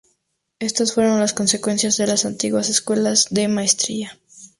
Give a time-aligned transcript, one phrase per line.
[0.57, 4.17] Estas fueron la consecuencia de las antiguas escuelas de maestría.